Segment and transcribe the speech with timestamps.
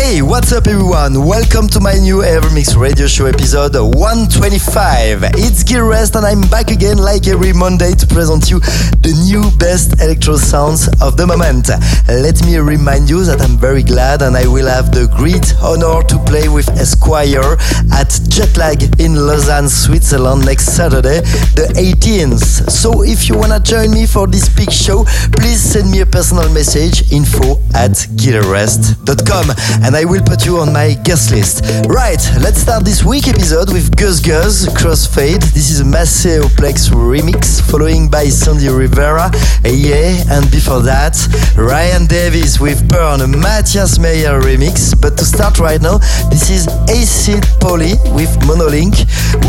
[0.00, 1.26] Hey, what's up everyone?
[1.26, 5.24] Welcome to my new Evermix radio show episode 125.
[5.36, 8.60] It's Gil Everest and I'm back again like every Monday to present you
[9.04, 11.68] the new best electro sounds of the moment.
[12.08, 16.02] Let me remind you that I'm very glad and I will have the great honor
[16.02, 17.60] to play with Esquire
[17.92, 21.20] at Jetlag in Lausanne, Switzerland next Saturday,
[21.54, 22.70] the 18th.
[22.70, 25.04] So if you wanna join me for this big show,
[25.36, 29.52] please send me a personal message info at gileverest.com
[29.90, 31.64] and I will put you on my guest list.
[31.88, 35.42] Right, let's start this week episode with GusGus Crossfade.
[35.52, 39.32] This is a Maceo Plex remix, following by Sandy Rivera,
[39.64, 41.18] eh, yeah, and before that,
[41.56, 44.94] Ryan Davis with Burn, a Matthias Meyer remix.
[44.94, 45.98] But to start right now,
[46.30, 48.94] this is Acid Pauli with Monolink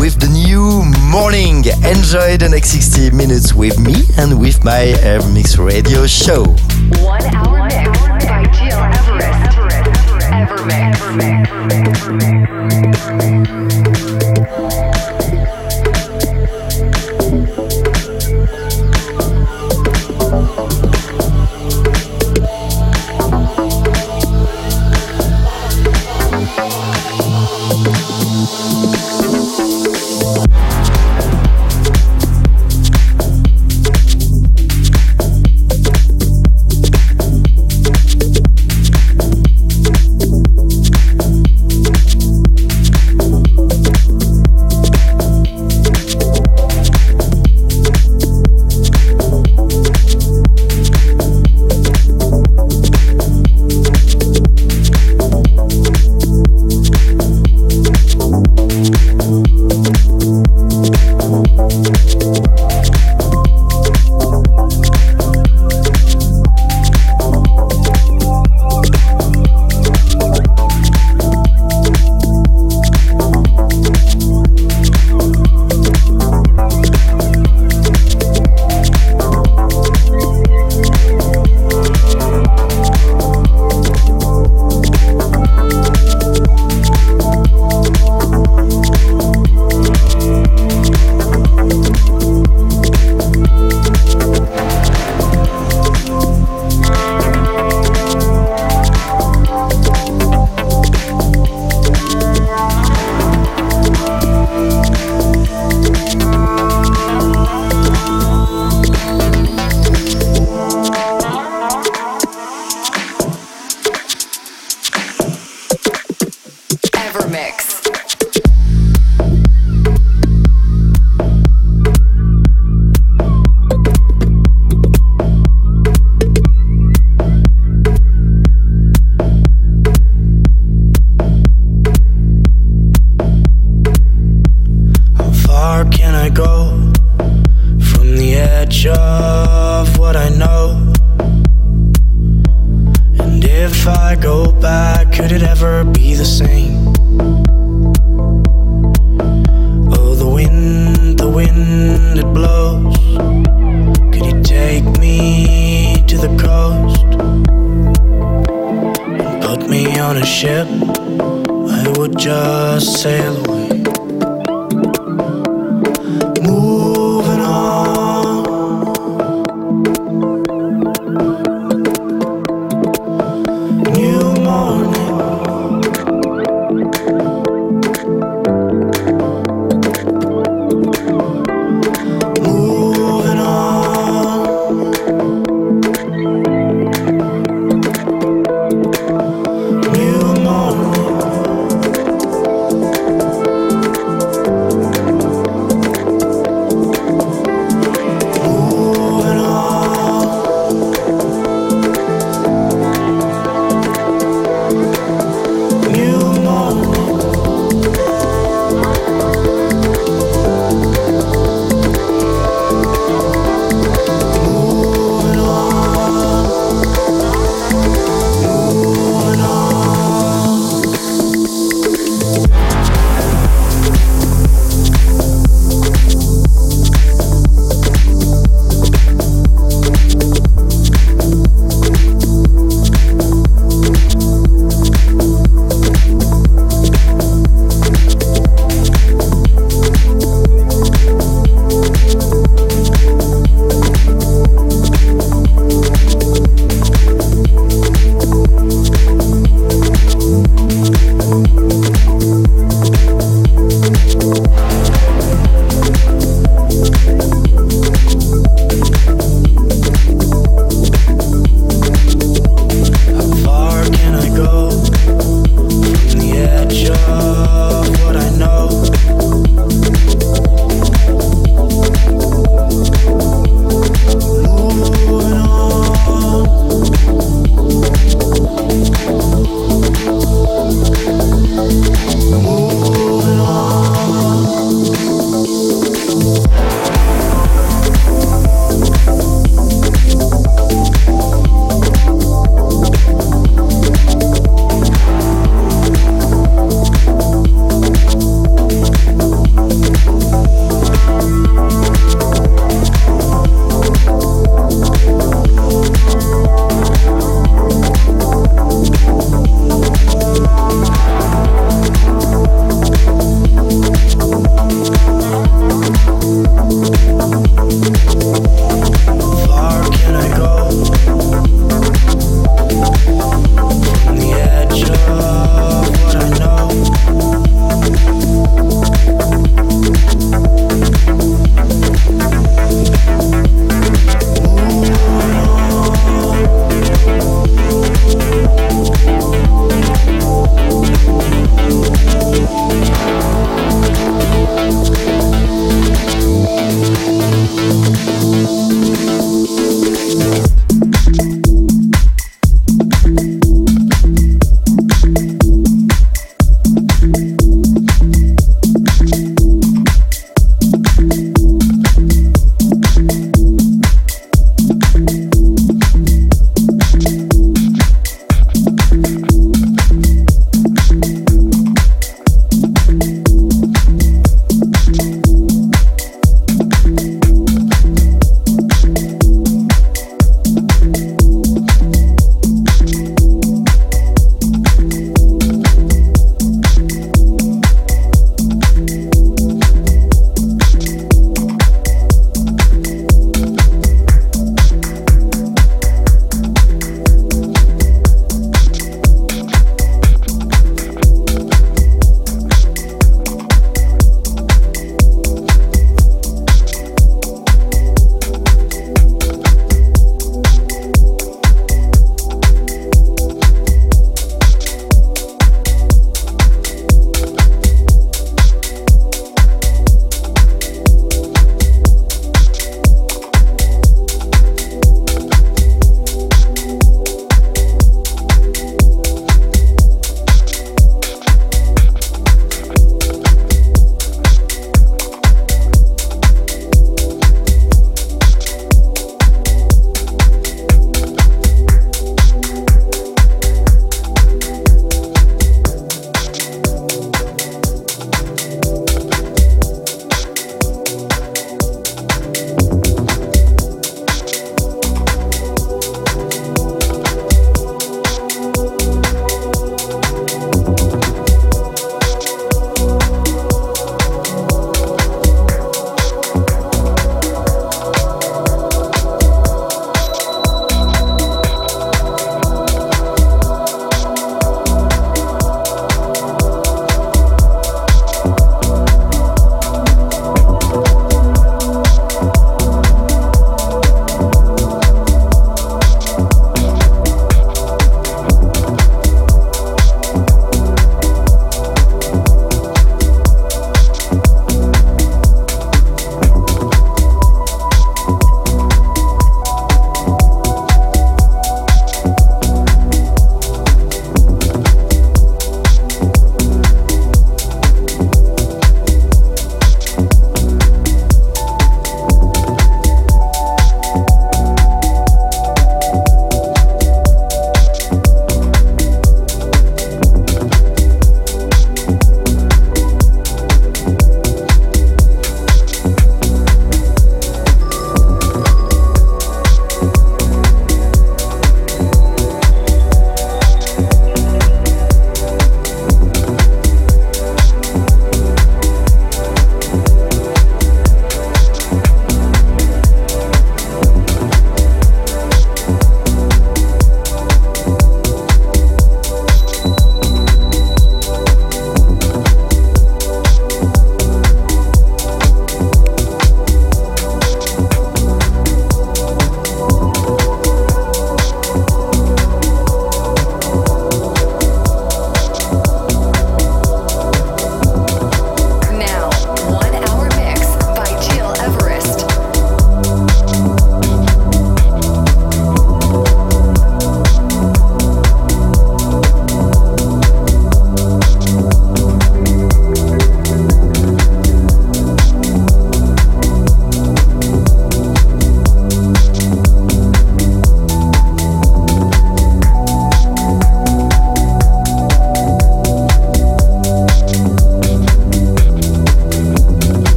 [0.00, 1.62] with the new Morning.
[1.86, 6.42] Enjoy the next 60 minutes with me and with my Evermix radio show.
[6.98, 9.91] One hour mix by Gil Everest.
[10.32, 10.92] Evermix.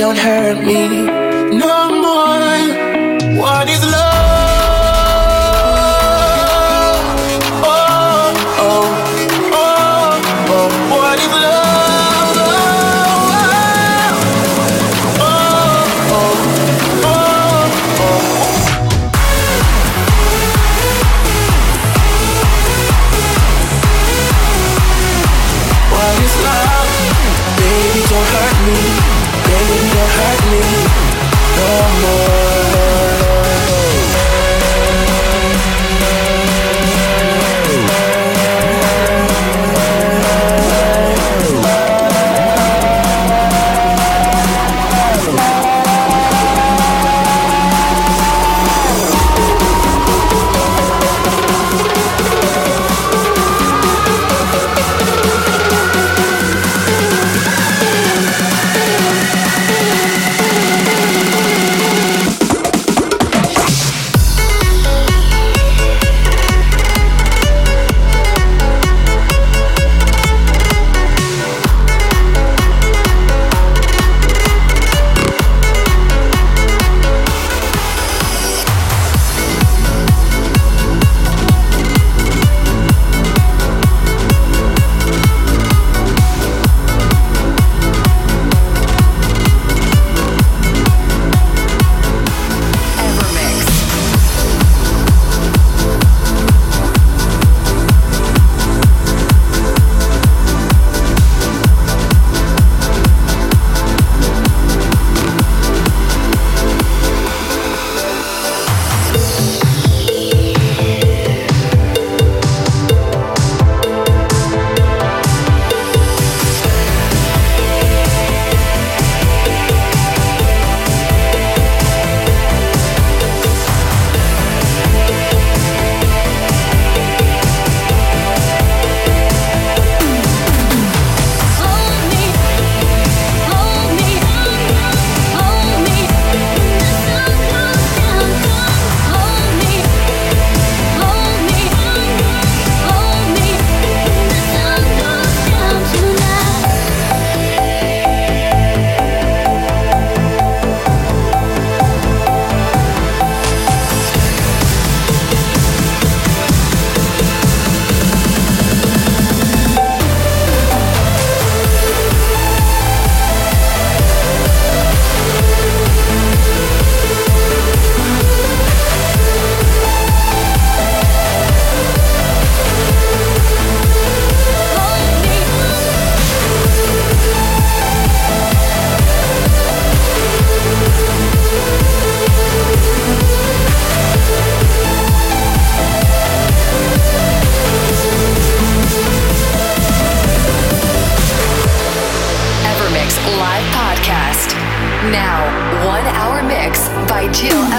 [0.00, 0.89] Don't hurt me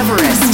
[0.01, 0.50] Everest.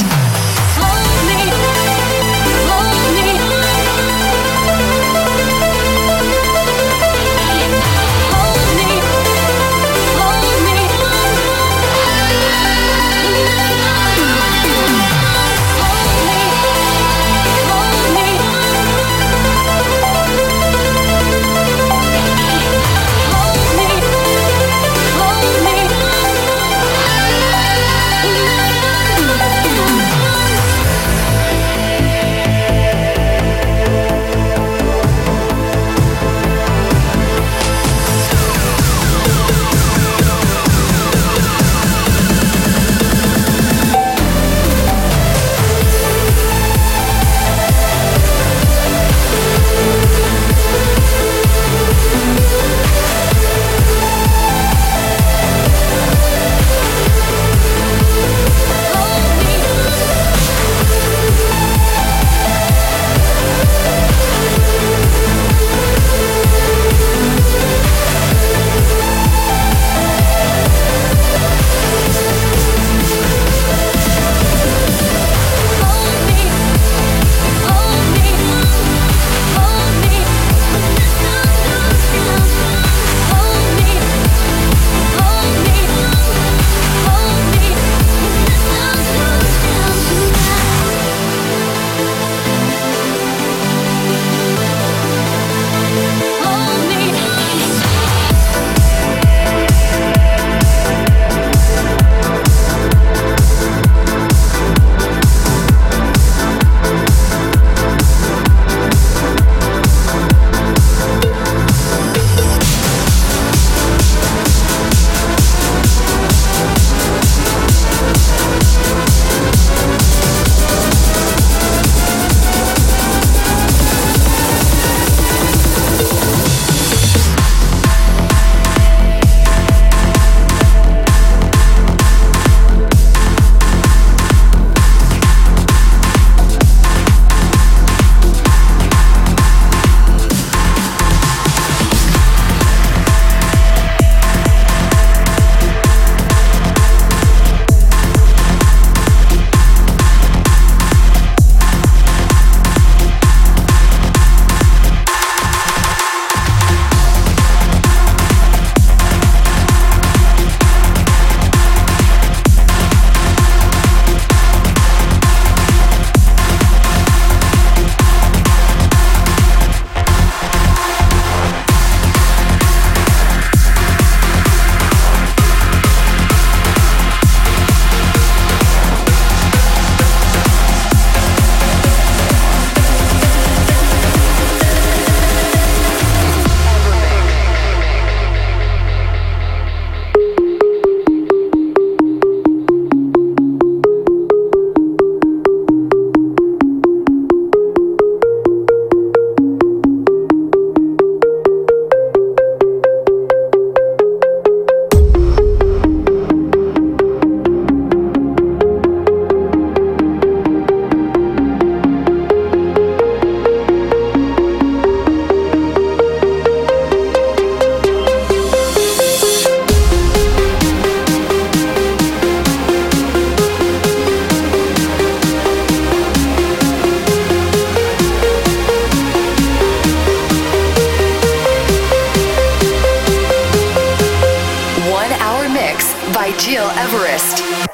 [236.75, 237.66] Everest.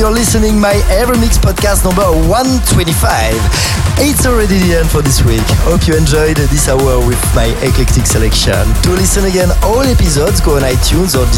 [0.00, 3.36] You're listening my Evermix podcast number 125.
[4.00, 5.44] It's already the end for this week.
[5.68, 8.64] Hope you enjoyed this hour with my eclectic selection.
[8.88, 11.28] To listen again all episodes, go on iTunes or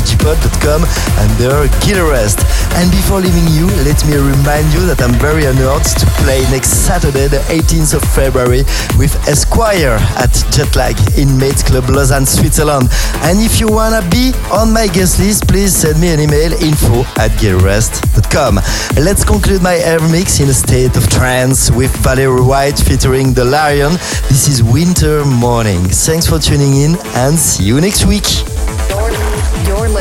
[0.62, 0.82] digipod.com
[1.18, 2.40] under Gil Everest.
[2.76, 6.86] And before leaving you, let me remind you that I'm very honored to play next
[6.86, 8.64] Saturday, the 18th of February,
[8.98, 12.88] with Esquire at Jetlag in Mates Club Lausanne, Switzerland.
[13.22, 17.02] And if you wanna be on my guest list, please send me an email info
[17.20, 18.56] at gileverest.com.
[18.96, 23.92] Let's conclude my Evermix in a state of trance with Valerie White featuring The Lion.
[24.28, 25.84] This is Winter Morning.
[25.84, 28.51] Thanks for tuning in and see you next week.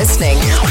[0.02, 0.71] Listening